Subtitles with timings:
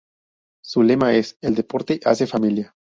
[0.63, 2.73] Su lema es: "El deporte hace familia".